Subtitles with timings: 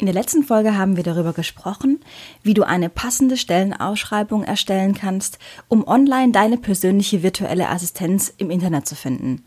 [0.00, 2.00] In der letzten Folge haben wir darüber gesprochen,
[2.42, 8.88] wie du eine passende Stellenausschreibung erstellen kannst, um online deine persönliche virtuelle Assistenz im Internet
[8.88, 9.44] zu finden.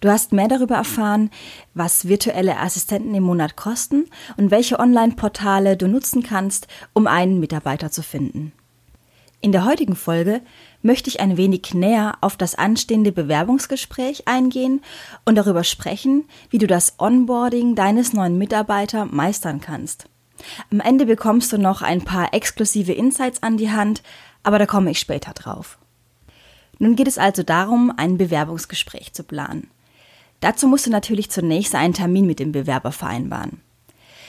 [0.00, 1.30] Du hast mehr darüber erfahren,
[1.74, 7.92] was virtuelle Assistenten im Monat kosten und welche Online-Portale du nutzen kannst, um einen Mitarbeiter
[7.92, 8.52] zu finden.
[9.42, 10.40] In der heutigen Folge
[10.82, 14.80] möchte ich ein wenig näher auf das anstehende Bewerbungsgespräch eingehen
[15.24, 20.08] und darüber sprechen, wie du das Onboarding deines neuen Mitarbeiter meistern kannst.
[20.70, 24.04] Am Ende bekommst du noch ein paar exklusive Insights an die Hand,
[24.44, 25.76] aber da komme ich später drauf.
[26.78, 29.70] Nun geht es also darum, ein Bewerbungsgespräch zu planen.
[30.38, 33.60] Dazu musst du natürlich zunächst einen Termin mit dem Bewerber vereinbaren.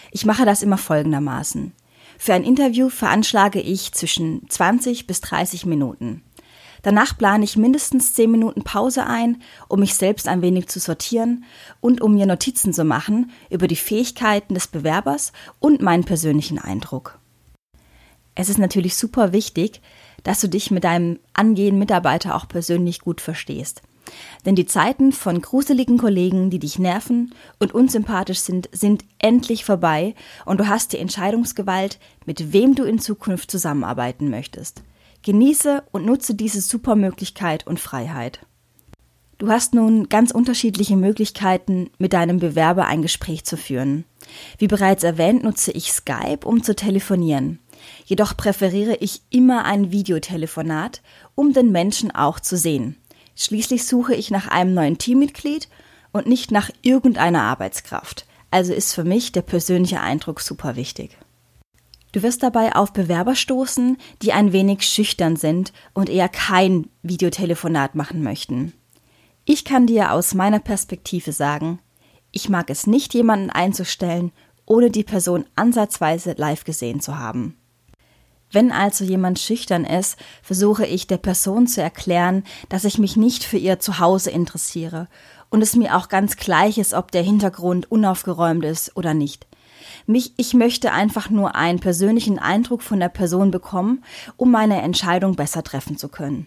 [0.10, 1.72] Ich mache das immer folgendermaßen.
[2.18, 6.24] Für ein Interview veranschlage ich zwischen 20 bis 30 Minuten.
[6.84, 11.46] Danach plane ich mindestens zehn Minuten Pause ein, um mich selbst ein wenig zu sortieren
[11.80, 17.20] und um mir Notizen zu machen über die Fähigkeiten des Bewerbers und meinen persönlichen Eindruck.
[18.36, 19.82] Es ist natürlich super wichtig,
[20.24, 23.82] dass du dich mit deinem angehenden Mitarbeiter auch persönlich gut verstehst.
[24.46, 30.16] Denn die Zeiten von gruseligen Kollegen, die dich nerven und unsympathisch sind, sind endlich vorbei
[30.46, 34.84] und du hast die Entscheidungsgewalt, mit wem du in Zukunft zusammenarbeiten möchtest.
[35.22, 38.46] Genieße und nutze diese super Möglichkeit und Freiheit.
[39.38, 44.06] Du hast nun ganz unterschiedliche Möglichkeiten, mit deinem Bewerber ein Gespräch zu führen.
[44.58, 47.60] Wie bereits erwähnt, nutze ich Skype, um zu telefonieren.
[48.06, 51.02] Jedoch präferiere ich immer ein Videotelefonat,
[51.36, 52.96] um den Menschen auch zu sehen.
[53.36, 55.68] Schließlich suche ich nach einem neuen Teammitglied
[56.12, 58.26] und nicht nach irgendeiner Arbeitskraft.
[58.52, 61.18] Also ist für mich der persönliche Eindruck super wichtig.
[62.12, 67.96] Du wirst dabei auf Bewerber stoßen, die ein wenig schüchtern sind und eher kein Videotelefonat
[67.96, 68.74] machen möchten.
[69.46, 71.80] Ich kann dir aus meiner Perspektive sagen,
[72.32, 74.32] ich mag es nicht, jemanden einzustellen,
[74.66, 77.58] ohne die Person ansatzweise live gesehen zu haben.
[78.54, 83.44] Wenn also jemand schüchtern ist, versuche ich der Person zu erklären, dass ich mich nicht
[83.44, 85.08] für ihr Zuhause interessiere
[85.50, 89.48] und es mir auch ganz gleich ist, ob der Hintergrund unaufgeräumt ist oder nicht.
[90.06, 94.04] Mich, ich möchte einfach nur einen persönlichen Eindruck von der Person bekommen,
[94.38, 96.46] um meine Entscheidung besser treffen zu können.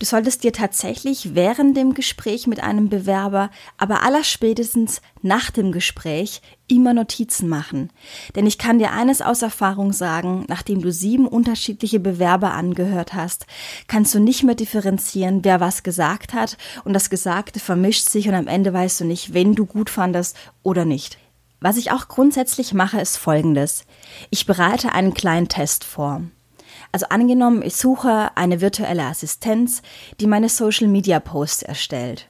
[0.00, 6.40] Du solltest dir tatsächlich während dem Gespräch mit einem Bewerber, aber allerspätestens nach dem Gespräch
[6.68, 7.90] immer Notizen machen.
[8.34, 13.44] Denn ich kann dir eines aus Erfahrung sagen, nachdem du sieben unterschiedliche Bewerber angehört hast,
[13.88, 18.34] kannst du nicht mehr differenzieren, wer was gesagt hat und das Gesagte vermischt sich und
[18.34, 21.18] am Ende weißt du nicht, wen du gut fandest oder nicht.
[21.60, 23.84] Was ich auch grundsätzlich mache, ist Folgendes.
[24.30, 26.22] Ich bereite einen kleinen Test vor.
[26.92, 29.82] Also angenommen, ich suche eine virtuelle Assistenz,
[30.20, 32.26] die meine Social-Media-Posts erstellt.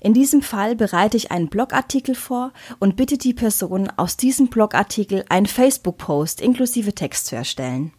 [0.00, 5.24] In diesem Fall bereite ich einen Blogartikel vor und bitte die Person, aus diesem Blogartikel
[5.28, 7.92] einen Facebook-Post inklusive Text zu erstellen.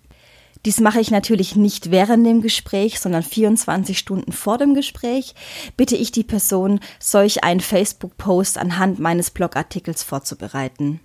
[0.66, 5.35] Dies mache ich natürlich nicht während dem Gespräch, sondern 24 Stunden vor dem Gespräch
[5.78, 11.00] bitte ich die Person, solch einen Facebook-Post anhand meines Blogartikels vorzubereiten.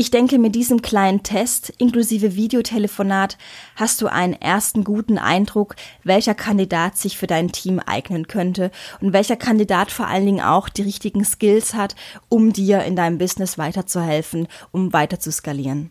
[0.00, 3.36] Ich denke, mit diesem kleinen Test inklusive Videotelefonat
[3.76, 8.70] hast du einen ersten guten Eindruck, welcher Kandidat sich für dein Team eignen könnte
[9.02, 11.96] und welcher Kandidat vor allen Dingen auch die richtigen Skills hat,
[12.30, 15.90] um dir in deinem Business weiterzuhelfen, um weiter zu skalieren.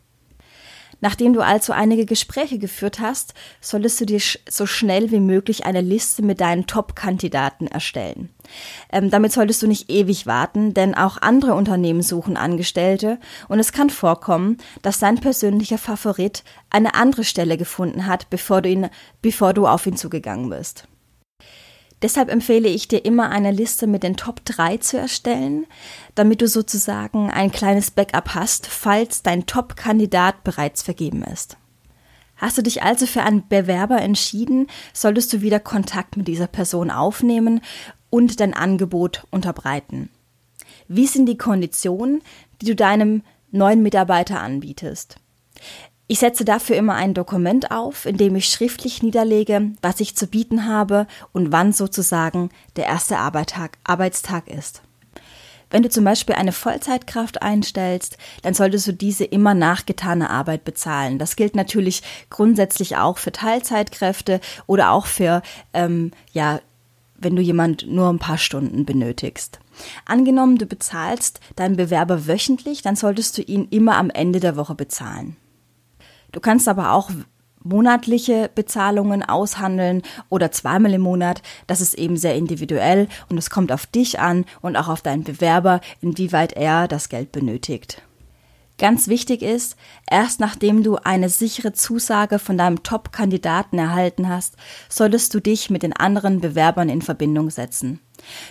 [1.02, 4.20] Nachdem du also einige Gespräche geführt hast, solltest du dir
[4.50, 8.30] so schnell wie möglich eine Liste mit deinen Top-Kandidaten erstellen.
[8.92, 13.72] Ähm, damit solltest du nicht ewig warten, denn auch andere Unternehmen suchen Angestellte und es
[13.72, 18.90] kann vorkommen, dass dein persönlicher Favorit eine andere Stelle gefunden hat, bevor du, ihn,
[19.22, 20.88] bevor du auf ihn zugegangen bist.
[22.02, 25.66] Deshalb empfehle ich dir immer eine Liste mit den Top 3 zu erstellen,
[26.16, 31.58] damit du sozusagen ein kleines Backup hast, falls dein Top-Kandidat bereits vergeben ist.
[32.38, 36.90] Hast du dich also für einen Bewerber entschieden, solltest du wieder Kontakt mit dieser Person
[36.90, 37.60] aufnehmen
[38.10, 40.10] und dein Angebot unterbreiten.
[40.88, 42.22] Wie sind die Konditionen,
[42.62, 45.18] die du deinem neuen Mitarbeiter anbietest?
[46.12, 50.26] Ich setze dafür immer ein Dokument auf, in dem ich schriftlich niederlege, was ich zu
[50.26, 54.82] bieten habe und wann sozusagen der erste Arbeitstag, Arbeitstag ist.
[55.70, 60.64] Wenn du zum Beispiel eine Vollzeitkraft einstellst, dann solltest du diese immer nach getaner Arbeit
[60.64, 61.20] bezahlen.
[61.20, 62.02] Das gilt natürlich
[62.32, 65.44] grundsätzlich auch für Teilzeitkräfte oder auch für,
[65.76, 66.60] ähm, ja,
[67.20, 69.60] wenn du jemand nur ein paar Stunden benötigst.
[70.06, 74.74] Angenommen, du bezahlst deinen Bewerber wöchentlich, dann solltest du ihn immer am Ende der Woche
[74.74, 75.38] bezahlen.
[76.32, 77.10] Du kannst aber auch
[77.64, 81.42] monatliche Bezahlungen aushandeln oder zweimal im Monat.
[81.68, 85.24] Das ist eben sehr individuell und es kommt auf dich an und auch auf deinen
[85.24, 88.02] Bewerber, inwieweit er das Geld benötigt.
[88.80, 89.76] Ganz wichtig ist,
[90.10, 94.56] erst nachdem du eine sichere Zusage von deinem Top-Kandidaten erhalten hast,
[94.88, 98.00] solltest du dich mit den anderen Bewerbern in Verbindung setzen.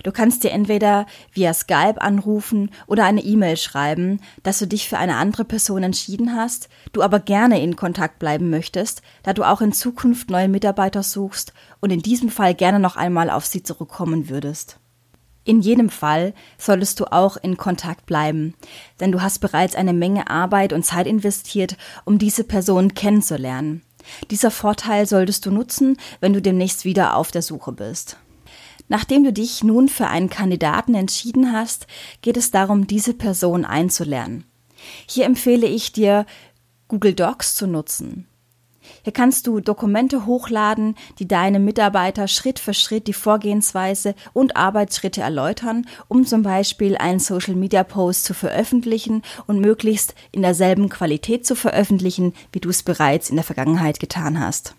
[0.03, 4.99] Du kannst dir entweder via Skype anrufen oder eine E-Mail schreiben, dass du dich für
[4.99, 9.63] eine andere Person entschieden hast, du aber gerne in Kontakt bleiben möchtest, da du auch
[9.63, 14.29] in Zukunft neue Mitarbeiter suchst und in diesem Fall gerne noch einmal auf sie zurückkommen
[14.29, 14.79] würdest.
[15.49, 18.53] In jedem Fall solltest du auch in Kontakt bleiben,
[19.01, 23.81] denn du hast bereits eine Menge Arbeit und Zeit investiert, um diese Person kennenzulernen.
[24.31, 28.19] Dieser Vorteil solltest du nutzen, wenn du demnächst wieder auf der Suche bist.
[28.89, 31.87] Nachdem du dich nun für einen Kandidaten entschieden hast,
[32.21, 34.45] geht es darum, diese Person einzulernen.
[35.07, 36.27] Hier empfehle ich dir,
[36.89, 38.29] Google Docs zu nutzen.
[39.09, 45.23] Hier kannst du Dokumente hochladen, die deine Mitarbeiter Schritt für Schritt die Vorgehensweise und Arbeitsschritte
[45.23, 51.47] erläutern, um zum Beispiel einen Social Media Post zu veröffentlichen und möglichst in derselben Qualität
[51.47, 54.75] zu veröffentlichen, wie du es bereits in der Vergangenheit getan hast.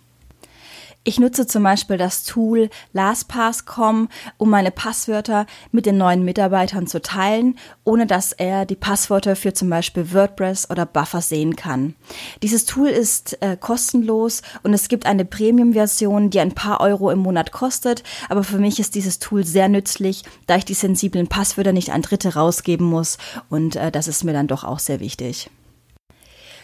[1.06, 7.02] Ich nutze zum Beispiel das Tool LastPass.com, um meine Passwörter mit den neuen Mitarbeitern zu
[7.02, 11.96] teilen, ohne dass er die Passwörter für zum Beispiel WordPress oder Buffer sehen kann.
[12.44, 17.20] Dieses Tool ist äh, kostenlos und es gibt eine Premium-Version, die ein paar Euro im
[17.20, 21.72] Monat kostet, aber für mich ist dieses Tool sehr nützlich, da ich die sensiblen Passwörter
[21.72, 23.18] nicht an Dritte rausgeben muss
[23.50, 25.50] und äh, das ist mir dann doch auch sehr wichtig.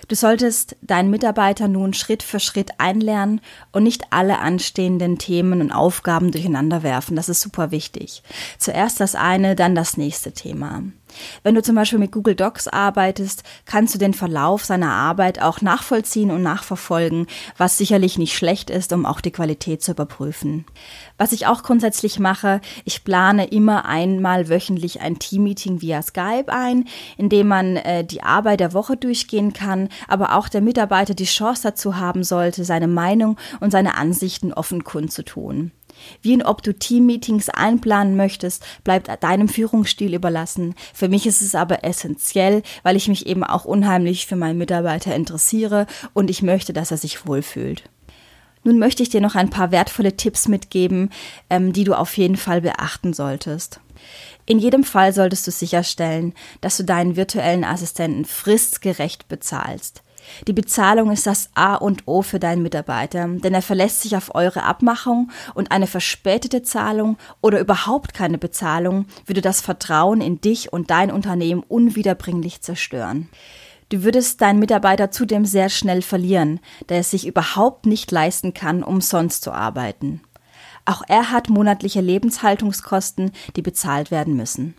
[0.08, 3.42] Du solltest deinen Mitarbeiter nun Schritt für Schritt einlernen
[3.72, 7.16] und nicht alle anstehenden Themen und Aufgaben durcheinander werfen.
[7.16, 8.22] Das ist super wichtig.
[8.60, 10.84] Zuerst das eine, dann das nächste Thema.
[11.44, 15.62] Wenn du zum Beispiel mit Google Docs arbeitest, kannst du den Verlauf seiner Arbeit auch
[15.62, 20.66] nachvollziehen und nachverfolgen, was sicherlich nicht schlecht ist, um auch die Qualität zu überprüfen.
[21.18, 26.86] Was ich auch grundsätzlich mache, ich plane immer einmal wöchentlich ein Teammeeting via Skype ein,
[27.18, 31.26] in dem man äh, die Arbeit der Woche durchgehen kann, aber auch der Mitarbeiter die
[31.26, 35.72] Chance dazu haben sollte, seine Meinung und seine Ansichten offen kundzutun.
[36.22, 40.76] Wie und ob du Teammeetings einplanen möchtest, bleibt deinem Führungsstil überlassen.
[40.94, 45.16] Für mich ist es aber essentiell, weil ich mich eben auch unheimlich für meinen Mitarbeiter
[45.16, 47.84] interessiere und ich möchte, dass er sich wohlfühlt.
[48.66, 51.12] Nun möchte ich dir noch ein paar wertvolle Tipps mitgeben,
[51.50, 53.80] ähm, die du auf jeden Fall beachten solltest.
[54.48, 60.02] In jedem Fall solltest du sicherstellen, dass du deinen virtuellen Assistenten fristgerecht bezahlst.
[60.48, 64.34] Die Bezahlung ist das A und O für deinen Mitarbeiter, denn er verlässt sich auf
[64.34, 70.74] eure Abmachung und eine verspätete Zahlung oder überhaupt keine Bezahlung würde das Vertrauen in dich
[70.74, 73.30] und dein Unternehmen unwiederbringlich zerstören.
[73.96, 78.84] Du würdest deinen Mitarbeiter zudem sehr schnell verlieren, da er sich überhaupt nicht leisten kann,
[78.84, 80.20] umsonst zu arbeiten.
[80.84, 84.76] Auch er hat monatliche Lebenshaltungskosten, die bezahlt werden müssen.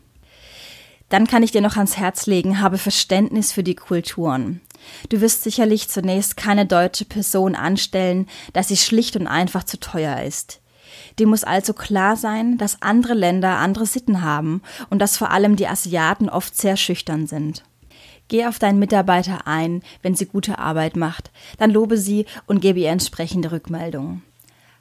[1.09, 4.61] Dann kann ich dir noch ans Herz legen, habe Verständnis für die Kulturen.
[5.09, 10.25] Du wirst sicherlich zunächst keine deutsche Person anstellen, da sie schlicht und einfach zu teuer
[10.25, 10.61] ist.
[11.19, 15.57] Dir muss also klar sein, dass andere Länder andere Sitten haben und dass vor allem
[15.57, 17.65] die Asiaten oft sehr schüchtern sind.
[18.29, 22.81] Geh auf deinen Mitarbeiter ein, wenn sie gute Arbeit macht, dann lobe sie und gebe
[22.81, 24.23] ihr entsprechende Rückmeldungen.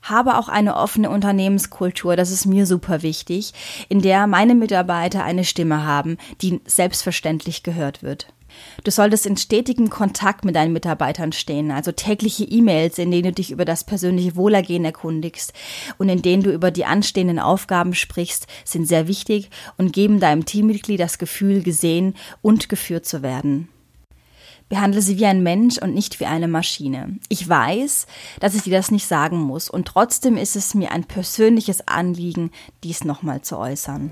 [0.02, 3.54] Habe auch eine offene Unternehmenskultur, das ist mir super wichtig,
[3.90, 8.28] in der meine Mitarbeiter eine Stimme haben, die selbstverständlich gehört wird.
[8.84, 13.32] Du solltest in stetigem Kontakt mit deinen Mitarbeitern stehen, also tägliche E-Mails, in denen du
[13.34, 15.54] dich über das persönliche Wohlergehen erkundigst
[15.98, 20.46] und in denen du über die anstehenden Aufgaben sprichst, sind sehr wichtig und geben deinem
[20.46, 23.70] Teammitglied das Gefühl, gesehen und geführt zu werden.
[24.68, 27.20] Behandle sie wie ein Mensch und nicht wie eine Maschine.
[27.30, 28.08] Ich weiß,
[28.40, 32.52] dass ich dir das nicht sagen muss und trotzdem ist es mir ein persönliches Anliegen,
[32.84, 34.12] dies nochmal zu äußern.